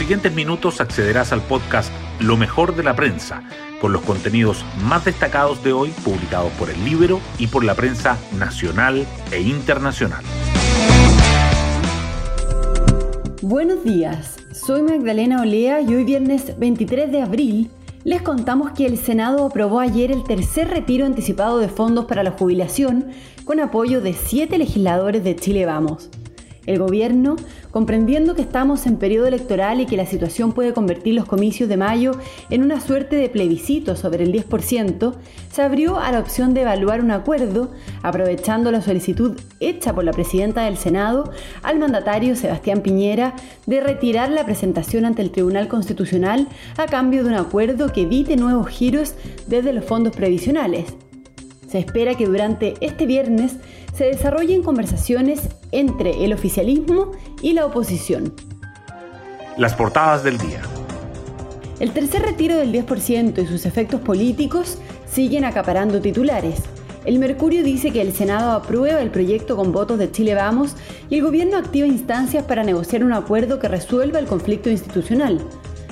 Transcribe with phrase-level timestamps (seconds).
[0.00, 3.42] siguientes minutos accederás al podcast Lo mejor de la prensa,
[3.82, 8.16] con los contenidos más destacados de hoy publicados por el Libro y por la prensa
[8.38, 10.24] nacional e internacional.
[13.42, 17.70] Buenos días, soy Magdalena Olea y hoy viernes 23 de abril
[18.02, 22.30] les contamos que el Senado aprobó ayer el tercer retiro anticipado de fondos para la
[22.30, 23.08] jubilación
[23.44, 26.08] con apoyo de siete legisladores de Chile Vamos.
[26.66, 27.36] El gobierno,
[27.70, 31.76] comprendiendo que estamos en periodo electoral y que la situación puede convertir los comicios de
[31.76, 32.12] mayo
[32.50, 35.14] en una suerte de plebiscito sobre el 10%,
[35.50, 37.70] se abrió a la opción de evaluar un acuerdo,
[38.02, 43.34] aprovechando la solicitud hecha por la presidenta del Senado al mandatario Sebastián Piñera
[43.66, 46.46] de retirar la presentación ante el Tribunal Constitucional
[46.76, 49.14] a cambio de un acuerdo que evite nuevos giros
[49.46, 50.94] desde los fondos previsionales.
[51.68, 53.56] Se espera que durante este viernes
[53.94, 58.32] se desarrollen conversaciones entre el oficialismo y la oposición.
[59.56, 60.62] Las portadas del día.
[61.80, 64.78] El tercer retiro del 10% y sus efectos políticos
[65.10, 66.62] siguen acaparando titulares.
[67.04, 70.76] El Mercurio dice que el Senado aprueba el proyecto con votos de Chile Vamos
[71.08, 75.40] y el gobierno activa instancias para negociar un acuerdo que resuelva el conflicto institucional.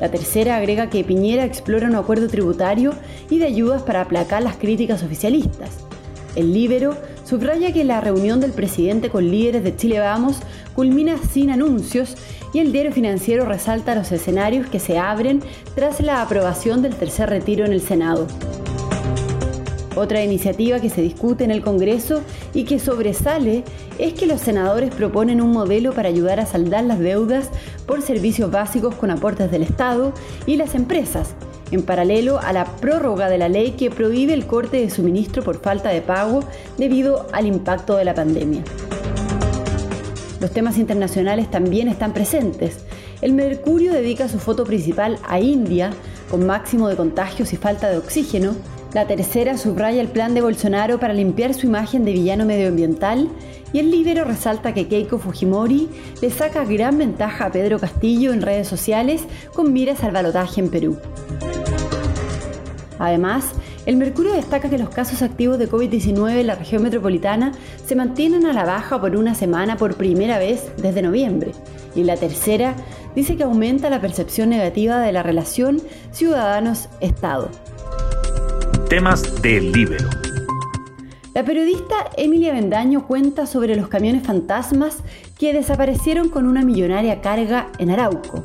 [0.00, 2.92] La tercera agrega que Piñera explora un acuerdo tributario
[3.30, 5.70] y de ayudas para aplacar las críticas oficialistas.
[6.36, 10.40] El Libero subraya que la reunión del presidente con líderes de Chile Vamos
[10.74, 12.16] culmina sin anuncios
[12.52, 15.42] y el diario financiero resalta los escenarios que se abren
[15.74, 18.26] tras la aprobación del tercer retiro en el Senado.
[19.94, 22.22] Otra iniciativa que se discute en el Congreso
[22.54, 23.62] y que sobresale
[23.98, 27.50] es que los senadores proponen un modelo para ayudar a saldar las deudas
[27.86, 30.14] por servicios básicos con aportes del Estado
[30.46, 31.34] y las empresas,
[31.72, 35.60] en paralelo a la prórroga de la ley que prohíbe el corte de suministro por
[35.60, 36.44] falta de pago
[36.78, 38.62] debido al impacto de la pandemia.
[40.40, 42.78] Los temas internacionales también están presentes.
[43.20, 45.92] El Mercurio dedica su foto principal a India,
[46.30, 48.54] con máximo de contagios y falta de oxígeno,
[48.94, 53.30] la tercera subraya el plan de Bolsonaro para limpiar su imagen de villano medioambiental
[53.72, 55.88] y el Libero resalta que Keiko Fujimori
[56.20, 59.22] le saca gran ventaja a Pedro Castillo en redes sociales
[59.54, 60.98] con miras al balotaje en Perú.
[63.02, 63.52] Además,
[63.84, 67.52] el Mercurio destaca que los casos activos de COVID-19 en la región metropolitana
[67.84, 71.52] se mantienen a la baja por una semana por primera vez desde noviembre.
[71.94, 72.74] Y la tercera
[73.14, 77.50] dice que aumenta la percepción negativa de la relación ciudadanos-Estado
[78.92, 80.06] temas del Libero.
[81.32, 84.98] La periodista Emilia Bendaño cuenta sobre los camiones fantasmas
[85.38, 88.44] que desaparecieron con una millonaria carga en Arauco.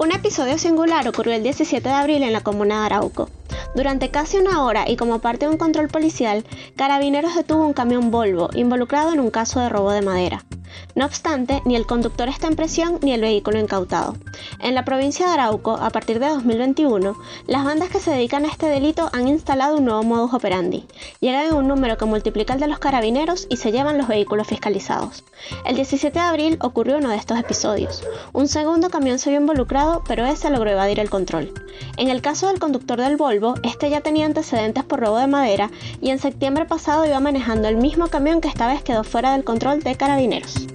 [0.00, 3.28] Un episodio singular ocurrió el 17 de abril en la comuna de Arauco.
[3.74, 6.42] Durante casi una hora y como parte de un control policial,
[6.74, 10.46] Carabineros detuvo un camión Volvo involucrado en un caso de robo de madera.
[10.94, 14.16] No obstante, ni el conductor está en presión ni el vehículo incautado.
[14.60, 17.16] En la provincia de Arauco, a partir de 2021,
[17.46, 20.86] las bandas que se dedican a este delito han instalado un nuevo modus operandi.
[21.20, 24.46] Llegan en un número que multiplica el de los carabineros y se llevan los vehículos
[24.46, 25.24] fiscalizados.
[25.64, 28.02] El 17 de abril ocurrió uno de estos episodios.
[28.32, 31.52] Un segundo camión se vio involucrado, pero ese logró evadir el control.
[31.96, 35.70] En el caso del conductor del Volvo, este ya tenía antecedentes por robo de madera
[36.00, 39.44] y en septiembre pasado iba manejando el mismo camión que esta vez quedó fuera del
[39.44, 40.69] control de carabineros.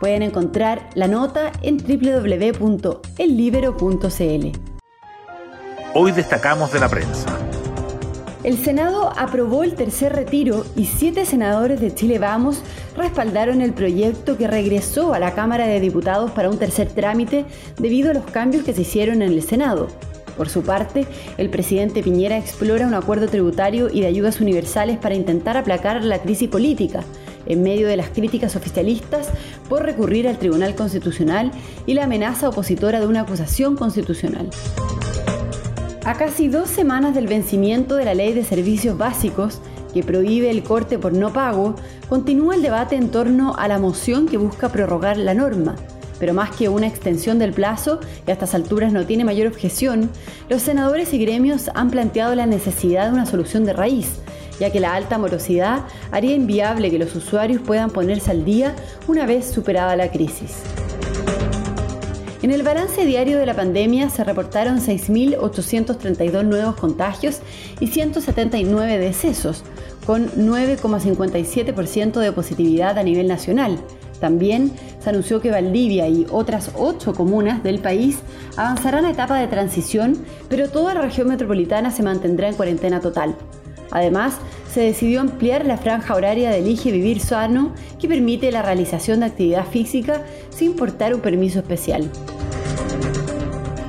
[0.00, 4.58] Pueden encontrar la nota en www.ellibero.cl.
[5.94, 7.38] Hoy destacamos de la prensa.
[8.44, 12.62] El Senado aprobó el tercer retiro y siete senadores de Chile Vamos
[12.96, 17.44] respaldaron el proyecto que regresó a la Cámara de Diputados para un tercer trámite
[17.78, 19.88] debido a los cambios que se hicieron en el Senado.
[20.36, 25.16] Por su parte, el presidente Piñera explora un acuerdo tributario y de ayudas universales para
[25.16, 27.02] intentar aplacar la crisis política,
[27.48, 29.28] en medio de las críticas oficialistas
[29.68, 31.50] por recurrir al Tribunal Constitucional
[31.86, 34.48] y la amenaza opositora de una acusación constitucional.
[36.04, 39.60] A casi dos semanas del vencimiento de la Ley de Servicios Básicos,
[39.92, 41.74] que prohíbe el corte por no pago,
[42.08, 45.76] continúa el debate en torno a la moción que busca prorrogar la norma.
[46.18, 50.10] Pero más que una extensión del plazo, que a estas alturas no tiene mayor objeción,
[50.48, 54.18] los senadores y gremios han planteado la necesidad de una solución de raíz,
[54.60, 58.74] ya que la alta morosidad haría inviable que los usuarios puedan ponerse al día
[59.06, 60.62] una vez superada la crisis.
[62.40, 67.40] En el balance diario de la pandemia se reportaron 6.832 nuevos contagios
[67.80, 69.64] y 179 decesos,
[70.06, 73.78] con 9,57% de positividad a nivel nacional.
[74.20, 74.72] También
[75.02, 78.20] se anunció que Valdivia y otras ocho comunas del país
[78.56, 80.16] avanzarán a etapa de transición,
[80.48, 83.34] pero toda la región metropolitana se mantendrá en cuarentena total.
[83.90, 84.34] Además,
[84.72, 89.26] se decidió ampliar la franja horaria de Elige Vivir Sano, que permite la realización de
[89.26, 92.10] actividad física sin portar un permiso especial.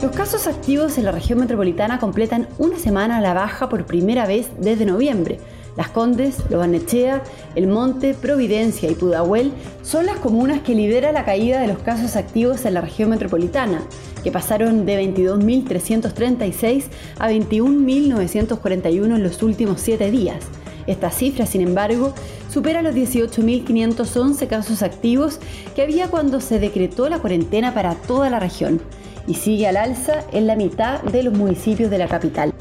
[0.01, 4.25] Los casos activos en la región metropolitana completan una semana a la baja por primera
[4.25, 5.39] vez desde noviembre.
[5.75, 7.21] Las Condes, Lobanechea,
[7.55, 12.15] El Monte, Providencia y Pudahuel son las comunas que lideran la caída de los casos
[12.15, 13.81] activos en la región metropolitana,
[14.23, 16.85] que pasaron de 22.336
[17.19, 20.45] a 21.941 en los últimos siete días.
[20.87, 22.13] Esta cifra, sin embargo,
[22.51, 25.39] supera los 18.511 casos activos
[25.75, 28.81] que había cuando se decretó la cuarentena para toda la región
[29.27, 32.53] y sigue al alza en la mitad de los municipios de la capital.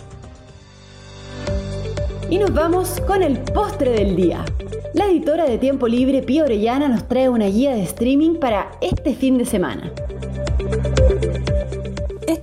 [2.29, 4.45] Y nos vamos con el postre del día.
[4.93, 9.15] La editora de Tiempo Libre, Pía Orellana, nos trae una guía de streaming para este
[9.15, 9.91] fin de semana.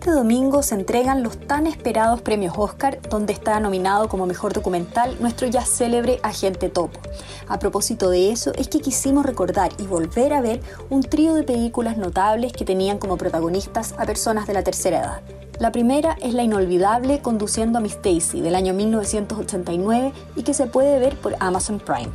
[0.05, 5.17] Este domingo se entregan los tan esperados premios Oscar, donde está nominado como mejor documental
[5.19, 6.99] nuestro ya célebre Agente Topo.
[7.47, 10.61] A propósito de eso, es que quisimos recordar y volver a ver
[10.91, 15.21] un trío de películas notables que tenían como protagonistas a personas de la tercera edad.
[15.57, 20.67] La primera es la inolvidable Conduciendo a Miss Daisy del año 1989 y que se
[20.67, 22.11] puede ver por Amazon Prime.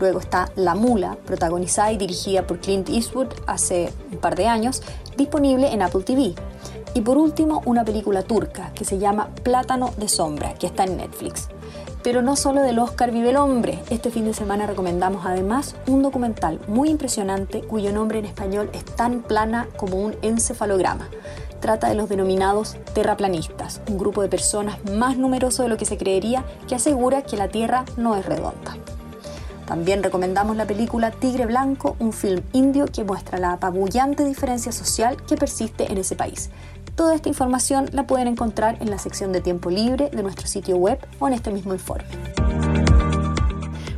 [0.00, 4.82] Luego está La Mula, protagonizada y dirigida por Clint Eastwood hace un par de años,
[5.16, 6.34] disponible en Apple TV.
[6.98, 10.96] Y por último, una película turca que se llama Plátano de Sombra, que está en
[10.96, 11.46] Netflix.
[12.02, 13.78] Pero no solo del Oscar vive el hombre.
[13.88, 18.84] Este fin de semana recomendamos además un documental muy impresionante cuyo nombre en español es
[18.84, 21.08] tan plana como un encefalograma.
[21.60, 25.98] Trata de los denominados terraplanistas, un grupo de personas más numeroso de lo que se
[25.98, 28.76] creería que asegura que la Tierra no es redonda.
[29.68, 35.18] También recomendamos la película Tigre Blanco, un film indio que muestra la apabullante diferencia social
[35.28, 36.48] que persiste en ese país.
[36.98, 40.76] Toda esta información la pueden encontrar en la sección de tiempo libre de nuestro sitio
[40.78, 42.08] web o en este mismo informe.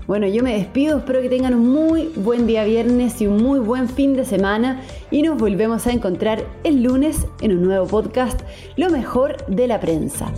[0.06, 3.58] Bueno, yo me despido, espero que tengan un muy buen día viernes y un muy
[3.58, 8.42] buen fin de semana y nos volvemos a encontrar el lunes en un nuevo podcast,
[8.76, 10.30] Lo mejor de la prensa.